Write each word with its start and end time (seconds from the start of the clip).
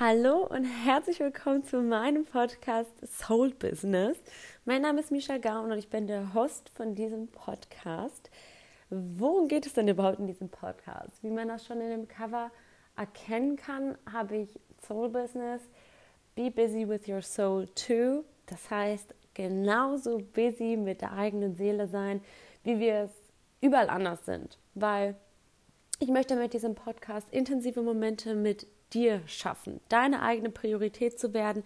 Hallo 0.00 0.44
und 0.44 0.64
herzlich 0.64 1.20
willkommen 1.20 1.62
zu 1.62 1.80
meinem 1.80 2.24
Podcast 2.24 2.90
Soul 3.06 3.50
Business. 3.54 4.18
Mein 4.64 4.82
Name 4.82 4.98
ist 4.98 5.12
Misha 5.12 5.38
Gaun 5.38 5.70
und 5.70 5.78
ich 5.78 5.88
bin 5.88 6.08
der 6.08 6.34
Host 6.34 6.68
von 6.70 6.96
diesem 6.96 7.28
Podcast. 7.28 8.28
Worum 8.90 9.46
geht 9.46 9.66
es 9.66 9.72
denn 9.74 9.86
überhaupt 9.86 10.18
in 10.18 10.26
diesem 10.26 10.48
Podcast? 10.48 11.22
Wie 11.22 11.30
man 11.30 11.46
das 11.46 11.64
schon 11.64 11.80
in 11.80 11.90
dem 11.90 12.08
Cover 12.08 12.50
erkennen 12.96 13.54
kann, 13.54 13.96
habe 14.12 14.38
ich 14.38 14.58
Soul 14.84 15.10
Business, 15.10 15.62
Be 16.34 16.50
Busy 16.50 16.88
with 16.88 17.06
Your 17.06 17.22
Soul 17.22 17.68
Too. 17.68 18.24
Das 18.46 18.68
heißt, 18.68 19.14
genauso 19.32 20.18
busy 20.18 20.76
mit 20.76 21.02
der 21.02 21.12
eigenen 21.12 21.54
Seele 21.54 21.86
sein, 21.86 22.20
wie 22.64 22.80
wir 22.80 22.94
es 23.04 23.12
überall 23.60 23.90
anders 23.90 24.26
sind. 24.26 24.58
Weil 24.74 25.14
ich 26.00 26.08
möchte 26.08 26.34
mit 26.34 26.52
diesem 26.52 26.74
Podcast 26.74 27.28
intensive 27.30 27.80
Momente 27.80 28.34
mit 28.34 28.66
dir 28.94 29.20
schaffen, 29.26 29.80
deine 29.88 30.22
eigene 30.22 30.50
Priorität 30.50 31.18
zu 31.18 31.34
werden. 31.34 31.64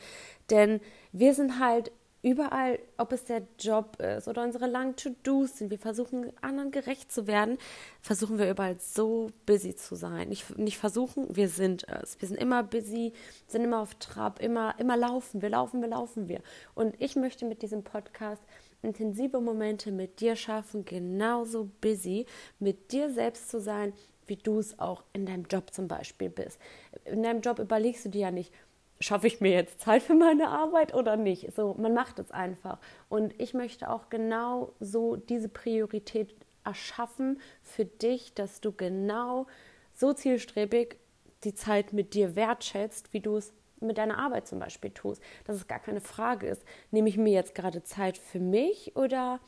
Denn 0.51 0.81
wir 1.13 1.35
sind 1.35 1.61
halt 1.61 1.93
überall, 2.23 2.79
ob 2.97 3.13
es 3.13 3.25
der 3.25 3.43
Job 3.59 4.01
ist 4.01 4.27
oder 4.27 4.43
unsere 4.43 4.67
langen 4.67 4.97
To-Dos 4.97 5.59
sind, 5.59 5.71
wir 5.71 5.79
versuchen 5.79 6.33
anderen 6.41 6.71
gerecht 6.73 7.13
zu 7.13 7.27
werden, 7.27 7.59
versuchen 8.01 8.39
wir 8.39 8.51
überall 8.51 8.77
so 8.81 9.29
busy 9.47 9.77
zu 9.77 9.95
sein. 9.95 10.29
Nicht, 10.29 10.59
nicht 10.59 10.79
versuchen, 10.79 11.35
wir 11.35 11.49
sind 11.49 11.87
es. 11.89 12.21
Wir 12.21 12.29
sind 12.29 12.41
immer 12.41 12.63
busy, 12.63 13.13
sind 13.47 13.63
immer 13.63 13.81
auf 13.81 13.95
Trab, 13.97 14.41
immer, 14.41 14.75
immer 14.79 14.97
laufen. 14.97 15.43
Wir 15.43 15.51
laufen, 15.51 15.81
wir 15.81 15.89
laufen 15.89 16.29
wir. 16.29 16.41
Und 16.75 16.95
ich 16.99 17.15
möchte 17.15 17.45
mit 17.45 17.63
diesem 17.63 17.85
Podcast 17.85 18.43
intensive 18.83 19.41
Momente 19.41 19.93
mit 19.93 20.21
dir 20.21 20.37
schaffen, 20.37 20.85
genauso 20.85 21.71
busy 21.81 22.27
mit 22.59 22.93
dir 22.93 23.11
selbst 23.11 23.49
zu 23.49 23.61
sein, 23.61 23.93
wie 24.29 24.37
du 24.37 24.59
es 24.59 24.79
auch 24.79 25.05
in 25.13 25.27
deinem 25.27 25.45
Job 25.45 25.73
zum 25.73 25.89
Beispiel 25.89 26.31
bist. 26.31 26.59
In 27.05 27.23
deinem 27.23 27.41
Job 27.41 27.59
überlegst 27.59 28.05
du 28.05 28.09
dir 28.09 28.23
ja 28.23 28.31
nicht, 28.31 28.53
schaffe 29.01 29.27
ich 29.27 29.41
mir 29.41 29.53
jetzt 29.53 29.81
Zeit 29.81 30.03
für 30.03 30.15
meine 30.15 30.49
Arbeit 30.49 30.95
oder 30.95 31.17
nicht? 31.17 31.55
So, 31.55 31.75
man 31.79 31.95
macht 31.95 32.19
es 32.19 32.31
einfach. 32.31 32.79
Und 33.09 33.39
ich 33.41 33.55
möchte 33.55 33.91
auch 33.91 34.11
genau 34.11 34.73
so 34.81 35.17
diese 35.17 35.49
Priorität 35.49 36.35
erschaffen 36.65 37.41
für 37.63 37.85
dich, 37.85 38.35
dass 38.35 38.61
du 38.61 38.73
genau 38.73 39.47
so 39.95 40.13
zielstrebig 40.13 40.97
die 41.45 41.55
Zeit 41.55 41.93
mit 41.93 42.15
dir 42.15 42.37
wertschätzt, 42.37 43.13
wie 43.13 43.21
du 43.21 43.37
es 43.37 43.53
mit 43.81 43.99
deiner 43.99 44.19
Arbeit 44.19 44.49
zum 44.49 44.59
Beispiel 44.59 44.91
tust. 44.91 45.23
Dass 45.45 45.57
es 45.57 45.69
gar 45.69 45.79
keine 45.79 46.01
Frage 46.01 46.49
ist, 46.49 46.63
nehme 46.91 47.09
ich 47.09 47.17
mir 47.17 47.33
jetzt 47.33 47.55
gerade 47.55 47.83
Zeit 47.85 48.19
für 48.19 48.41
mich 48.41 48.97
oder 48.97 49.41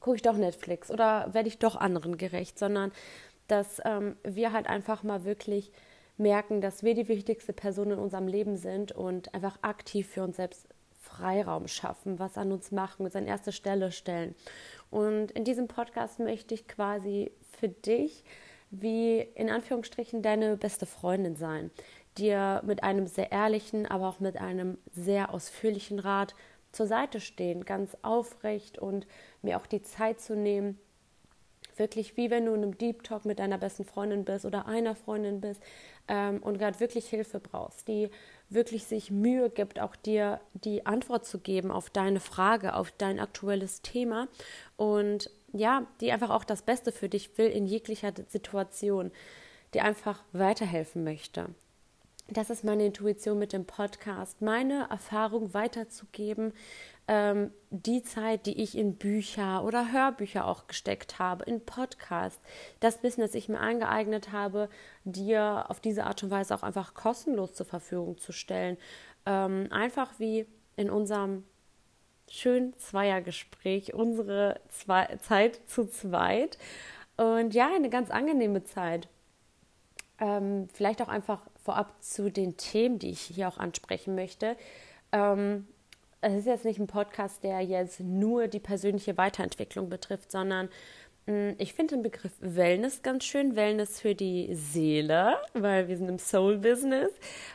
gucke 0.00 0.16
ich 0.16 0.22
doch 0.22 0.36
Netflix 0.36 0.90
oder 0.90 1.32
werde 1.32 1.48
ich 1.48 1.58
doch 1.58 1.76
anderen 1.76 2.18
gerecht, 2.18 2.58
sondern 2.58 2.92
dass 3.48 3.80
ähm, 3.84 4.16
wir 4.22 4.52
halt 4.52 4.66
einfach 4.66 5.02
mal 5.02 5.24
wirklich 5.24 5.72
merken, 6.16 6.60
dass 6.60 6.82
wir 6.82 6.94
die 6.94 7.08
wichtigste 7.08 7.52
Person 7.52 7.90
in 7.90 7.98
unserem 7.98 8.28
Leben 8.28 8.56
sind 8.56 8.92
und 8.92 9.34
einfach 9.34 9.58
aktiv 9.62 10.08
für 10.08 10.22
uns 10.22 10.36
selbst 10.36 10.68
Freiraum 11.00 11.68
schaffen, 11.68 12.18
was 12.18 12.38
an 12.38 12.52
uns 12.52 12.70
machen, 12.70 13.04
uns 13.04 13.16
an 13.16 13.26
erste 13.26 13.52
Stelle 13.52 13.92
stellen. 13.92 14.34
Und 14.90 15.32
in 15.32 15.44
diesem 15.44 15.68
Podcast 15.68 16.18
möchte 16.18 16.54
ich 16.54 16.66
quasi 16.66 17.30
für 17.58 17.68
dich 17.68 18.24
wie 18.70 19.20
in 19.20 19.50
Anführungsstrichen 19.50 20.22
deine 20.22 20.56
beste 20.56 20.86
Freundin 20.86 21.36
sein, 21.36 21.70
dir 22.18 22.62
mit 22.64 22.82
einem 22.82 23.06
sehr 23.06 23.30
ehrlichen, 23.30 23.86
aber 23.86 24.08
auch 24.08 24.20
mit 24.20 24.36
einem 24.36 24.78
sehr 24.92 25.32
ausführlichen 25.32 25.98
Rat 25.98 26.34
zur 26.72 26.86
Seite 26.86 27.20
stehen, 27.20 27.64
ganz 27.64 27.96
aufrecht 28.02 28.78
und 28.78 29.06
mir 29.42 29.58
auch 29.58 29.66
die 29.66 29.82
Zeit 29.82 30.20
zu 30.20 30.34
nehmen, 30.34 30.78
wirklich 31.78 32.16
wie 32.16 32.30
wenn 32.30 32.46
du 32.46 32.54
in 32.54 32.62
einem 32.62 32.78
Deep 32.78 33.02
Talk 33.02 33.24
mit 33.24 33.38
deiner 33.38 33.58
besten 33.58 33.84
Freundin 33.84 34.24
bist 34.24 34.44
oder 34.44 34.66
einer 34.66 34.94
Freundin 34.94 35.40
bist 35.40 35.62
ähm, 36.08 36.42
und 36.42 36.58
gerade 36.58 36.80
wirklich 36.80 37.08
Hilfe 37.08 37.40
brauchst, 37.40 37.88
die 37.88 38.10
wirklich 38.48 38.84
sich 38.84 39.10
Mühe 39.10 39.50
gibt, 39.50 39.80
auch 39.80 39.96
dir 39.96 40.40
die 40.52 40.86
Antwort 40.86 41.26
zu 41.26 41.38
geben 41.38 41.70
auf 41.70 41.90
deine 41.90 42.20
Frage, 42.20 42.74
auf 42.74 42.92
dein 42.92 43.20
aktuelles 43.20 43.82
Thema 43.82 44.28
und 44.76 45.30
ja, 45.52 45.86
die 46.00 46.12
einfach 46.12 46.30
auch 46.30 46.44
das 46.44 46.62
Beste 46.62 46.90
für 46.92 47.08
dich 47.08 47.38
will 47.38 47.46
in 47.46 47.66
jeglicher 47.66 48.12
Situation, 48.28 49.12
die 49.72 49.80
einfach 49.80 50.22
weiterhelfen 50.32 51.04
möchte. 51.04 51.50
Das 52.28 52.48
ist 52.48 52.64
meine 52.64 52.86
Intuition 52.86 53.38
mit 53.38 53.52
dem 53.52 53.66
Podcast, 53.66 54.40
meine 54.40 54.88
Erfahrung 54.88 55.52
weiterzugeben, 55.52 56.54
ähm, 57.06 57.50
die 57.70 58.02
Zeit, 58.02 58.46
die 58.46 58.62
ich 58.62 58.76
in 58.76 58.96
Bücher 58.96 59.64
oder 59.64 59.92
Hörbücher 59.92 60.46
auch 60.46 60.66
gesteckt 60.66 61.18
habe, 61.18 61.44
in 61.44 61.64
Podcasts, 61.64 62.40
das 62.80 63.02
Wissen, 63.02 63.20
das 63.20 63.34
ich 63.34 63.48
mir 63.48 63.60
angeeignet 63.60 64.32
habe, 64.32 64.68
dir 65.04 65.66
auf 65.68 65.80
diese 65.80 66.04
Art 66.04 66.22
und 66.22 66.30
Weise 66.30 66.54
auch 66.54 66.62
einfach 66.62 66.94
kostenlos 66.94 67.54
zur 67.54 67.66
Verfügung 67.66 68.18
zu 68.18 68.32
stellen. 68.32 68.78
Ähm, 69.26 69.68
einfach 69.70 70.12
wie 70.18 70.46
in 70.76 70.90
unserem 70.90 71.44
schönen 72.30 72.76
Zweiergespräch, 72.78 73.94
unsere 73.94 74.60
Zwei 74.68 75.18
Zeit 75.20 75.60
zu 75.66 75.86
zweit. 75.86 76.58
Und 77.16 77.54
ja, 77.54 77.70
eine 77.74 77.90
ganz 77.90 78.10
angenehme 78.10 78.64
Zeit. 78.64 79.08
Ähm, 80.18 80.68
vielleicht 80.72 81.02
auch 81.02 81.08
einfach 81.08 81.40
vorab 81.62 82.02
zu 82.02 82.30
den 82.30 82.56
Themen, 82.56 82.98
die 82.98 83.10
ich 83.10 83.20
hier 83.20 83.48
auch 83.48 83.58
ansprechen 83.58 84.14
möchte. 84.14 84.56
Ähm, 85.12 85.66
es 86.24 86.40
ist 86.40 86.46
jetzt 86.46 86.64
nicht 86.64 86.80
ein 86.80 86.86
Podcast, 86.86 87.44
der 87.44 87.60
jetzt 87.60 88.00
nur 88.00 88.48
die 88.48 88.60
persönliche 88.60 89.16
Weiterentwicklung 89.16 89.90
betrifft, 89.90 90.32
sondern 90.32 90.70
mm, 91.26 91.50
ich 91.58 91.74
finde 91.74 91.96
den 91.96 92.02
Begriff 92.02 92.32
Wellness 92.40 93.02
ganz 93.02 93.24
schön. 93.24 93.56
Wellness 93.56 94.00
für 94.00 94.14
die 94.14 94.54
Seele, 94.54 95.36
weil 95.52 95.88
wir 95.88 95.96
sind 95.96 96.08
im 96.08 96.18
Soul-Business. 96.18 97.12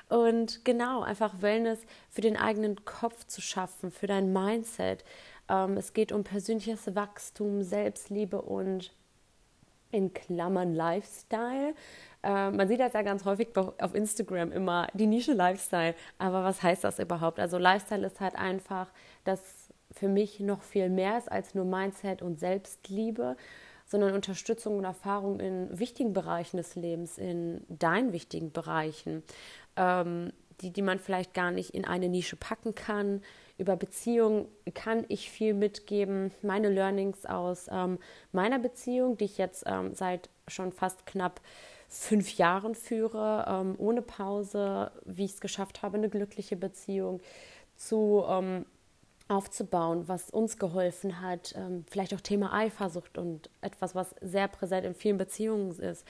Und 0.10 0.64
genau, 0.66 1.02
einfach 1.02 1.42
Wellness 1.42 1.80
für 2.10 2.22
den 2.22 2.38
eigenen 2.38 2.86
Kopf 2.86 3.26
zu 3.26 3.42
schaffen, 3.42 3.92
für 3.92 4.08
dein 4.08 4.32
Mindset. 4.32 5.04
Ähm, 5.50 5.76
es 5.78 5.94
geht 5.94 6.12
um 6.12 6.24
persönliches 6.24 6.96
Wachstum, 6.96 7.64
Selbstliebe 7.64 8.42
und 8.42 8.94
in 9.92 10.14
Klammern 10.14 10.76
Lifestyle. 10.76 11.74
Äh, 12.24 12.52
man 12.52 12.68
sieht 12.68 12.80
das 12.80 12.94
ja 12.94 13.02
ganz 13.02 13.26
häufig 13.26 13.50
auf 13.56 13.96
Instagram 13.96 14.52
immer, 14.52 14.88
die 14.94 15.08
Nische 15.08 15.34
Lifestyle. 15.34 15.96
Aber 16.18 16.44
was 16.44 16.62
heißt 16.62 16.84
das 16.84 17.00
überhaupt? 17.00 17.40
Also 17.40 17.58
Lifestyle 17.58 18.06
ist 18.06 18.20
halt 18.20 18.36
einfach, 18.36 18.92
dass 19.24 19.70
für 19.92 20.08
mich 20.08 20.40
noch 20.40 20.62
viel 20.62 20.90
mehr 20.90 21.18
ist 21.18 21.32
als 21.32 21.56
nur 21.56 21.66
Mindset 21.66 22.22
und 22.22 22.40
Selbstliebe, 22.40 23.36
sondern 23.86 24.14
Unterstützung 24.14 24.78
und 24.78 24.84
Erfahrung 24.84 25.40
in 25.40 25.80
wichtigen 25.80 26.14
Bereichen 26.14 26.58
des 26.58 26.76
Lebens, 26.76 27.18
in 27.18 27.66
deinen 27.70 28.14
wichtigen 28.14 28.52
Bereichen, 28.52 29.24
ähm, 29.76 30.32
die, 30.62 30.72
die 30.72 30.84
man 30.84 31.00
vielleicht 31.00 31.34
gar 31.34 31.52
nicht 31.52 31.72
in 31.72 31.86
eine 31.86 32.08
Nische 32.10 32.36
packen 32.36 32.76
kann. 32.76 33.24
Über 33.58 33.76
Beziehungen 33.76 34.48
kann 34.76 35.06
ich 35.08 35.32
viel 35.32 35.54
mitgeben. 35.54 36.32
Meine 36.44 36.70
Learnings 36.70 37.26
aus 37.26 37.68
ähm, 37.72 37.98
meiner 38.32 38.60
Beziehung, 38.60 39.18
die 39.18 39.26
ich 39.26 39.38
jetzt 39.38 39.64
ähm, 39.66 39.96
seit 39.96 40.30
schon 40.48 40.72
fast 40.72 41.06
knapp 41.06 41.42
fünf 41.90 42.38
Jahren 42.38 42.76
führe, 42.76 43.46
ähm, 43.48 43.76
ohne 43.78 44.02
Pause, 44.02 44.92
wie 45.06 45.26
ich 45.26 45.34
es 45.34 45.42
geschafft 45.42 45.82
habe, 45.82 45.98
eine 45.98 46.10
glückliche 46.10 46.56
Beziehung 46.56 47.20
zu 47.76 48.24
ähm, 48.30 48.66
aufzubauen, 49.28 50.08
was 50.08 50.30
uns 50.30 50.58
geholfen 50.58 51.22
hat, 51.22 51.54
ähm, 51.56 51.86
vielleicht 51.90 52.14
auch 52.14 52.22
Thema 52.22 52.54
Eifersucht 52.54 53.18
und 53.18 53.50
etwas, 53.62 53.96
was 53.96 54.16
sehr 54.22 54.48
präsent 54.48 54.86
in 54.86 54.94
vielen 54.94 55.18
Beziehungen 55.18 55.72
ist, 55.80 56.06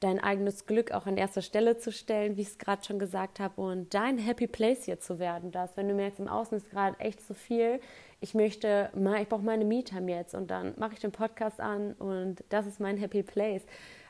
dein 0.00 0.18
eigenes 0.18 0.66
Glück 0.66 0.90
auch 0.90 1.06
an 1.06 1.16
erster 1.16 1.42
Stelle 1.42 1.76
zu 1.76 1.92
stellen, 1.92 2.36
wie 2.36 2.42
ich 2.42 2.48
es 2.48 2.58
gerade 2.58 2.84
schon 2.84 2.98
gesagt 2.98 3.38
habe, 3.38 3.60
und 3.60 3.94
dein 3.94 4.18
Happy 4.18 4.48
Place 4.48 4.84
hier 4.84 4.98
zu 4.98 5.20
werden, 5.20 5.52
dass 5.52 5.76
wenn 5.76 5.88
du 5.88 5.94
merkst, 5.94 6.18
im 6.18 6.28
Außen 6.28 6.58
ist 6.58 6.70
gerade 6.70 6.98
echt 6.98 7.20
zu 7.20 7.34
viel, 7.34 7.80
ich 8.20 8.34
möchte, 8.34 8.90
ich 9.20 9.28
brauche 9.28 9.42
meine 9.42 9.64
Me-Time 9.64 10.10
jetzt 10.10 10.34
und 10.34 10.50
dann 10.50 10.74
mache 10.78 10.94
ich 10.94 11.00
den 11.00 11.12
Podcast 11.12 11.60
an 11.60 11.92
und 11.94 12.44
das 12.48 12.66
ist 12.66 12.80
mein 12.80 12.96
Happy 12.96 13.22
Place 13.22 13.62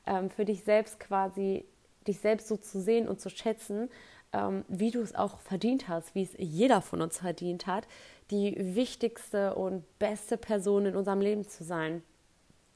ähm, 0.06 0.30
für 0.30 0.44
dich 0.44 0.64
selbst 0.64 1.00
quasi, 1.00 1.64
dich 2.06 2.18
selbst 2.18 2.48
so 2.48 2.56
zu 2.56 2.80
sehen 2.80 3.08
und 3.08 3.20
zu 3.20 3.30
schätzen, 3.30 3.88
ähm, 4.32 4.64
wie 4.68 4.90
du 4.90 5.00
es 5.00 5.14
auch 5.14 5.40
verdient 5.40 5.88
hast, 5.88 6.14
wie 6.14 6.22
es 6.22 6.34
jeder 6.38 6.80
von 6.80 7.02
uns 7.02 7.18
verdient 7.18 7.66
hat, 7.66 7.86
die 8.30 8.54
wichtigste 8.74 9.54
und 9.54 9.84
beste 9.98 10.36
Person 10.36 10.86
in 10.86 10.96
unserem 10.96 11.20
Leben 11.20 11.46
zu 11.46 11.64
sein. 11.64 12.02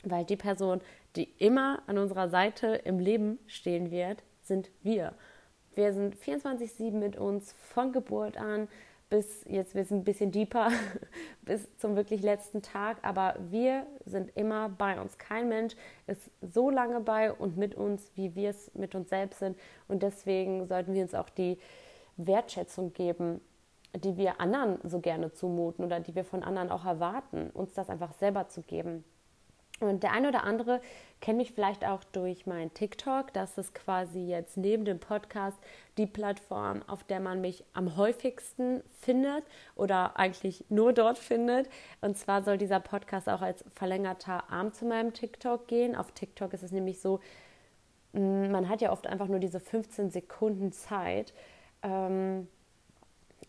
Weil 0.04 0.24
die 0.24 0.36
Person, 0.36 0.80
die 1.16 1.32
immer 1.38 1.82
an 1.86 1.98
unserer 1.98 2.28
Seite 2.28 2.66
im 2.84 2.98
Leben 2.98 3.38
stehen 3.46 3.90
wird, 3.90 4.22
sind 4.42 4.70
wir. 4.82 5.14
Wir 5.74 5.92
sind 5.92 6.14
24-7 6.14 6.92
mit 6.92 7.16
uns 7.16 7.52
von 7.52 7.92
Geburt 7.92 8.36
an 8.36 8.68
bis 9.08 9.44
jetzt 9.48 9.74
wir 9.74 9.84
sind 9.84 9.98
ein 9.98 10.04
bisschen 10.04 10.32
deeper 10.32 10.70
bis 11.42 11.68
zum 11.78 11.96
wirklich 11.96 12.22
letzten 12.22 12.62
Tag, 12.62 12.98
aber 13.02 13.36
wir 13.50 13.86
sind 14.04 14.36
immer 14.36 14.68
bei 14.68 15.00
uns. 15.00 15.18
Kein 15.18 15.48
Mensch 15.48 15.74
ist 16.06 16.30
so 16.40 16.70
lange 16.70 17.00
bei 17.00 17.32
und 17.32 17.56
mit 17.56 17.74
uns, 17.74 18.10
wie 18.14 18.34
wir 18.34 18.50
es 18.50 18.74
mit 18.74 18.94
uns 18.94 19.08
selbst 19.08 19.38
sind 19.38 19.56
und 19.88 20.02
deswegen 20.02 20.66
sollten 20.66 20.94
wir 20.94 21.02
uns 21.02 21.14
auch 21.14 21.30
die 21.30 21.58
Wertschätzung 22.16 22.92
geben, 22.92 23.40
die 23.94 24.16
wir 24.16 24.40
anderen 24.40 24.78
so 24.82 25.00
gerne 25.00 25.32
zumuten 25.32 25.84
oder 25.84 26.00
die 26.00 26.14
wir 26.14 26.24
von 26.24 26.42
anderen 26.42 26.70
auch 26.70 26.84
erwarten, 26.84 27.50
uns 27.50 27.74
das 27.74 27.88
einfach 27.88 28.12
selber 28.14 28.48
zu 28.48 28.62
geben. 28.62 29.04
Und 29.80 30.02
der 30.02 30.12
eine 30.12 30.28
oder 30.28 30.44
andere 30.44 30.80
kennt 31.20 31.36
mich 31.38 31.52
vielleicht 31.52 31.84
auch 31.84 32.02
durch 32.04 32.46
meinen 32.46 32.72
TikTok. 32.72 33.32
Das 33.32 33.58
ist 33.58 33.74
quasi 33.74 34.20
jetzt 34.20 34.56
neben 34.56 34.84
dem 34.84 34.98
Podcast 34.98 35.58
die 35.98 36.06
Plattform, 36.06 36.82
auf 36.86 37.04
der 37.04 37.20
man 37.20 37.40
mich 37.42 37.64
am 37.74 37.96
häufigsten 37.96 38.82
findet 39.00 39.44
oder 39.74 40.18
eigentlich 40.18 40.64
nur 40.70 40.92
dort 40.94 41.18
findet. 41.18 41.68
Und 42.00 42.16
zwar 42.16 42.42
soll 42.42 42.56
dieser 42.56 42.80
Podcast 42.80 43.28
auch 43.28 43.42
als 43.42 43.64
verlängerter 43.74 44.50
Arm 44.50 44.72
zu 44.72 44.86
meinem 44.86 45.12
TikTok 45.12 45.68
gehen. 45.68 45.94
Auf 45.94 46.12
TikTok 46.12 46.54
ist 46.54 46.62
es 46.62 46.72
nämlich 46.72 47.00
so, 47.00 47.20
mm, 48.12 48.50
man 48.50 48.68
hat 48.70 48.80
ja 48.80 48.92
oft 48.92 49.06
einfach 49.06 49.28
nur 49.28 49.40
diese 49.40 49.60
15 49.60 50.10
Sekunden 50.10 50.72
Zeit. 50.72 51.34
Ähm, 51.82 52.48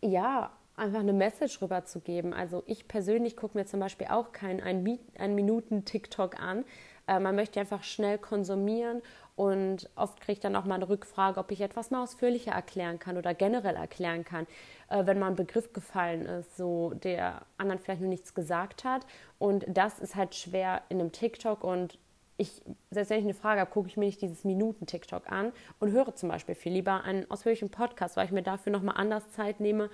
ja, 0.01 0.51
einfach 0.77 1.00
eine 1.00 1.13
Message 1.13 1.62
rüberzugeben. 1.62 2.33
Also 2.33 2.63
ich 2.68 2.88
persönlich 2.88 3.35
gucke 3.35 3.57
mir 3.57 3.65
zum 3.65 3.79
Beispiel 3.79 4.07
auch 4.07 4.31
keinen 4.31 4.62
ein, 4.62 5.00
ein 5.18 5.35
Minuten 5.35 5.85
TikTok 5.85 6.39
an. 6.39 6.63
Äh, 7.07 7.19
man 7.19 7.35
möchte 7.35 7.59
einfach 7.59 7.83
schnell 7.83 8.18
konsumieren 8.18 9.01
und 9.35 9.89
oft 9.95 10.19
kriege 10.21 10.33
ich 10.33 10.39
dann 10.39 10.56
auch 10.56 10.65
mal 10.65 10.75
eine 10.75 10.89
Rückfrage, 10.89 11.39
ob 11.39 11.51
ich 11.51 11.62
etwas 11.62 11.91
mal 11.91 12.03
ausführlicher 12.03 12.51
erklären 12.51 13.00
kann 13.00 13.18
oder 13.18 13.33
generell 13.33 13.75
erklären 13.75 14.24
kann, 14.24 14.47
äh, 14.89 15.06
wenn 15.06 15.19
mal 15.19 15.27
ein 15.27 15.35
Begriff 15.35 15.74
gefallen 15.74 16.25
ist, 16.25 16.57
so 16.57 16.94
der 16.94 17.41
anderen 17.57 17.79
vielleicht 17.79 18.01
noch 18.01 18.09
nichts 18.09 18.33
gesagt 18.33 18.83
hat. 18.83 19.06
Und 19.39 19.65
das 19.68 20.00
ist 20.00 20.15
halt 20.15 20.35
schwer 20.35 20.83
in 20.89 21.00
einem 21.00 21.12
TikTok 21.12 21.63
und 21.63 21.97
ich, 22.39 22.62
selbst 22.91 23.09
wenn 23.09 23.19
ich 23.19 23.25
eine 23.25 23.33
Frage 23.33 23.62
habe, 23.62 23.71
gucke 23.71 23.88
ich 23.88 23.97
mir 23.97 24.06
nicht 24.06 24.21
dieses 24.21 24.44
Minuten-TikTok 24.44 25.31
an 25.31 25.51
und 25.79 25.91
höre 25.91 26.15
zum 26.15 26.29
Beispiel 26.29 26.53
viel 26.53 26.71
lieber 26.71 27.03
einen 27.03 27.29
ausführlichen 27.31 27.71
Podcast, 27.71 28.15
weil 28.15 28.25
ich 28.25 28.31
mir 28.31 28.44
dafür 28.44 28.71
nochmal 28.71 28.95
anders 28.97 29.31
Zeit 29.31 29.59
nehme, 29.59 29.89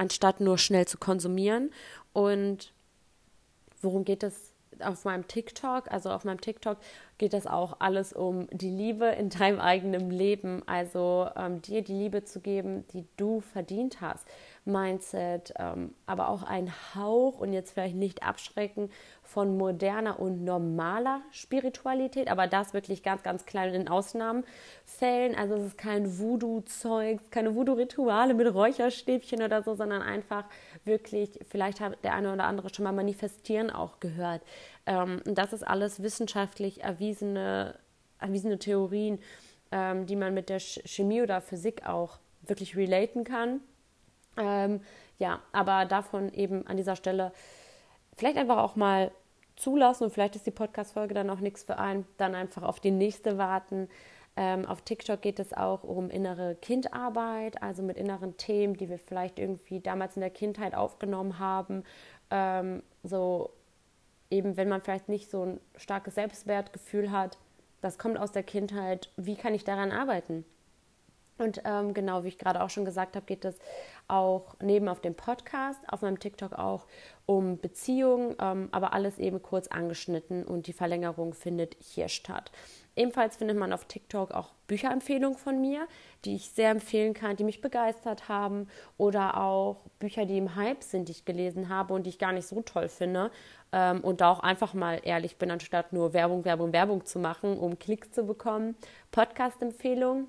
anstatt 0.00 0.40
nur 0.40 0.56
schnell 0.56 0.88
zu 0.88 0.96
konsumieren. 0.96 1.70
Und 2.14 2.72
worum 3.82 4.04
geht 4.04 4.22
es 4.22 4.52
auf 4.80 5.04
meinem 5.04 5.28
TikTok? 5.28 5.92
Also 5.92 6.10
auf 6.10 6.24
meinem 6.24 6.40
TikTok 6.40 6.78
geht 7.20 7.34
es 7.34 7.46
auch 7.46 7.76
alles 7.80 8.14
um 8.14 8.48
die 8.50 8.70
Liebe 8.70 9.04
in 9.04 9.28
deinem 9.28 9.60
eigenen 9.60 10.10
Leben. 10.10 10.62
Also 10.66 11.28
ähm, 11.36 11.60
dir 11.60 11.82
die 11.82 11.92
Liebe 11.92 12.24
zu 12.24 12.40
geben, 12.40 12.86
die 12.94 13.04
du 13.18 13.40
verdient 13.40 14.00
hast. 14.00 14.26
Mindset, 14.64 15.52
ähm, 15.58 15.94
aber 16.06 16.28
auch 16.28 16.42
ein 16.42 16.72
Hauch 16.94 17.38
und 17.38 17.52
jetzt 17.52 17.72
vielleicht 17.72 17.96
nicht 17.96 18.22
abschrecken 18.22 18.90
von 19.22 19.56
moderner 19.56 20.18
und 20.18 20.44
normaler 20.44 21.20
Spiritualität, 21.30 22.30
aber 22.30 22.46
das 22.46 22.74
wirklich 22.74 23.02
ganz, 23.02 23.22
ganz 23.22 23.46
klein 23.46 23.74
in 23.74 23.88
Ausnahmenfällen. 23.88 25.34
Also 25.34 25.54
es 25.54 25.66
ist 25.66 25.78
kein 25.78 26.18
Voodoo-Zeug, 26.18 27.20
keine 27.30 27.54
Voodoo-Rituale 27.54 28.34
mit 28.34 28.52
Räucherstäbchen 28.52 29.42
oder 29.42 29.62
so, 29.62 29.74
sondern 29.74 30.02
einfach 30.02 30.44
wirklich, 30.84 31.38
vielleicht 31.48 31.80
hat 31.80 32.02
der 32.02 32.14
eine 32.14 32.32
oder 32.32 32.44
andere 32.44 32.72
schon 32.72 32.84
mal 32.84 32.92
manifestieren 32.92 33.70
auch 33.70 34.00
gehört. 34.00 34.42
Ähm, 34.86 35.20
das 35.24 35.52
ist 35.52 35.66
alles 35.66 36.02
wissenschaftlich 36.02 36.82
erwiesene, 36.82 37.78
erwiesene 38.18 38.58
Theorien, 38.58 39.18
ähm, 39.72 40.06
die 40.06 40.16
man 40.16 40.34
mit 40.34 40.48
der 40.48 40.60
Chemie 40.60 41.22
oder 41.22 41.40
Physik 41.40 41.86
auch 41.86 42.18
wirklich 42.42 42.76
relaten 42.76 43.24
kann. 43.24 43.60
Ähm, 44.36 44.80
ja, 45.18 45.40
aber 45.52 45.84
davon 45.84 46.32
eben 46.32 46.66
an 46.66 46.76
dieser 46.76 46.96
Stelle 46.96 47.32
vielleicht 48.16 48.38
einfach 48.38 48.58
auch 48.58 48.76
mal 48.76 49.10
zulassen 49.56 50.04
und 50.04 50.10
vielleicht 50.10 50.36
ist 50.36 50.46
die 50.46 50.50
Podcast-Folge 50.50 51.14
dann 51.14 51.30
auch 51.30 51.40
nichts 51.40 51.64
für 51.64 51.78
einen, 51.78 52.06
dann 52.16 52.34
einfach 52.34 52.62
auf 52.62 52.80
die 52.80 52.90
nächste 52.90 53.38
warten. 53.38 53.88
Ähm, 54.36 54.64
auf 54.64 54.82
TikTok 54.82 55.20
geht 55.20 55.38
es 55.38 55.52
auch 55.52 55.82
um 55.82 56.08
innere 56.08 56.54
Kindarbeit, 56.54 57.62
also 57.62 57.82
mit 57.82 57.98
inneren 57.98 58.36
Themen, 58.36 58.76
die 58.76 58.88
wir 58.88 58.98
vielleicht 58.98 59.38
irgendwie 59.38 59.80
damals 59.80 60.16
in 60.16 60.20
der 60.20 60.30
Kindheit 60.30 60.74
aufgenommen 60.74 61.38
haben. 61.38 61.84
Ähm, 62.30 62.82
so 63.02 63.50
eben, 64.30 64.56
wenn 64.56 64.68
man 64.68 64.80
vielleicht 64.80 65.08
nicht 65.08 65.30
so 65.30 65.44
ein 65.44 65.60
starkes 65.76 66.14
Selbstwertgefühl 66.14 67.10
hat, 67.10 67.38
das 67.80 67.98
kommt 67.98 68.18
aus 68.18 68.32
der 68.32 68.42
Kindheit, 68.42 69.10
wie 69.16 69.36
kann 69.36 69.54
ich 69.54 69.64
daran 69.64 69.92
arbeiten? 69.92 70.44
Und 71.40 71.62
ähm, 71.64 71.94
genau, 71.94 72.24
wie 72.24 72.28
ich 72.28 72.38
gerade 72.38 72.62
auch 72.62 72.70
schon 72.70 72.84
gesagt 72.84 73.16
habe, 73.16 73.26
geht 73.26 73.44
es 73.44 73.58
auch 74.08 74.54
neben 74.60 74.88
auf 74.88 75.00
dem 75.00 75.14
Podcast, 75.14 75.80
auf 75.88 76.02
meinem 76.02 76.18
TikTok 76.18 76.52
auch 76.52 76.86
um 77.26 77.58
Beziehungen, 77.58 78.34
ähm, 78.40 78.68
aber 78.72 78.92
alles 78.92 79.18
eben 79.18 79.40
kurz 79.40 79.68
angeschnitten 79.68 80.44
und 80.44 80.66
die 80.66 80.72
Verlängerung 80.72 81.32
findet 81.32 81.76
hier 81.80 82.08
statt. 82.08 82.50
Ebenfalls 82.96 83.36
findet 83.36 83.56
man 83.56 83.72
auf 83.72 83.84
TikTok 83.84 84.32
auch 84.32 84.50
Bücherempfehlungen 84.66 85.38
von 85.38 85.60
mir, 85.60 85.86
die 86.24 86.34
ich 86.34 86.50
sehr 86.50 86.70
empfehlen 86.70 87.14
kann, 87.14 87.36
die 87.36 87.44
mich 87.44 87.60
begeistert 87.60 88.28
haben 88.28 88.68
oder 88.98 89.40
auch 89.40 89.76
Bücher, 90.00 90.26
die 90.26 90.38
im 90.38 90.56
Hype 90.56 90.82
sind, 90.82 91.08
die 91.08 91.12
ich 91.12 91.24
gelesen 91.24 91.68
habe 91.68 91.94
und 91.94 92.02
die 92.02 92.10
ich 92.10 92.18
gar 92.18 92.32
nicht 92.32 92.48
so 92.48 92.62
toll 92.62 92.88
finde 92.88 93.30
ähm, 93.72 94.00
und 94.00 94.20
da 94.20 94.32
auch 94.32 94.40
einfach 94.40 94.74
mal 94.74 95.00
ehrlich 95.04 95.36
bin, 95.38 95.52
anstatt 95.52 95.92
nur 95.92 96.12
Werbung, 96.12 96.44
Werbung, 96.44 96.72
Werbung 96.72 97.04
zu 97.06 97.20
machen, 97.20 97.56
um 97.56 97.78
Klicks 97.78 98.10
zu 98.10 98.24
bekommen. 98.24 98.74
Podcast-Empfehlungen 99.12 100.26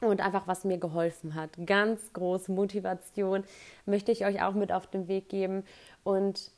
und 0.00 0.20
einfach 0.20 0.46
was 0.46 0.64
mir 0.64 0.78
geholfen 0.78 1.34
hat. 1.34 1.50
Ganz 1.64 2.12
große 2.12 2.52
Motivation 2.52 3.44
möchte 3.86 4.12
ich 4.12 4.24
euch 4.24 4.42
auch 4.42 4.54
mit 4.54 4.72
auf 4.72 4.86
den 4.86 5.08
Weg 5.08 5.28
geben 5.28 5.64
und 6.04 6.50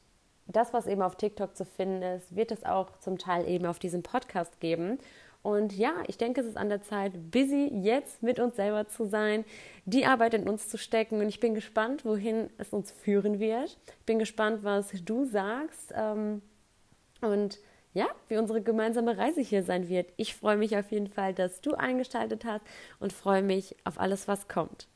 das, 0.49 0.73
was 0.73 0.87
eben 0.87 1.03
auf 1.03 1.17
TikTok 1.17 1.57
zu 1.57 1.65
finden 1.65 2.03
ist, 2.03 2.35
wird 2.35 2.51
es 2.51 2.65
auch 2.65 2.99
zum 3.01 3.19
Teil 3.19 3.47
eben 3.47 3.67
auf 3.67 3.79
diesem 3.79 4.03
Podcast 4.03 4.61
geben. 4.61 4.99
Und 5.43 5.77
ja, 5.77 6.03
ich 6.09 6.19
denke, 6.19 6.41
es 6.41 6.47
ist 6.47 6.57
an 6.57 6.69
der 6.69 6.83
Zeit, 6.83 7.31
busy 7.31 7.71
jetzt 7.73 8.23
mit 8.23 8.41
uns 8.41 8.57
selber 8.57 8.89
zu 8.89 9.05
sein, 9.05 9.45
die 9.85 10.05
Arbeit 10.05 10.35
in 10.35 10.49
uns 10.49 10.69
zu 10.69 10.79
stecken. 10.79 11.21
Und 11.21 11.29
ich 11.29 11.39
bin 11.39 11.55
gespannt, 11.55 12.05
wohin 12.05 12.51
es 12.59 12.71
uns 12.71 12.91
führen 12.91 13.39
wird. 13.39 13.79
Ich 14.01 14.07
bin 14.07 14.19
gespannt, 14.19 14.65
was 14.65 14.91
du 15.05 15.27
sagst. 15.27 15.93
Ähm, 15.95 16.43
und 17.21 17.59
ja, 17.99 18.07
wie 18.29 18.37
unsere 18.37 18.63
gemeinsame 18.63 19.19
Reise 19.19 19.41
hier 19.41 19.65
sein 19.65 19.89
wird. 19.89 20.13
Ich 20.17 20.37
freue 20.37 20.57
mich 20.57 20.77
auf 20.77 20.93
jeden 20.93 21.09
Fall, 21.09 21.35
dass 21.35 21.61
du 21.61 21.75
eingeschaltet 21.75 22.45
hast 22.45 22.63
und 23.01 23.13
freue 23.13 23.43
mich 23.43 23.75
auf 23.83 23.99
alles, 23.99 24.29
was 24.29 24.47
kommt. 24.47 24.87